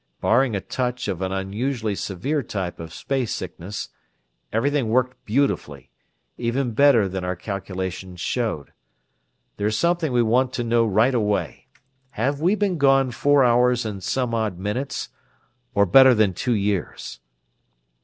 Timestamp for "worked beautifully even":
4.89-6.71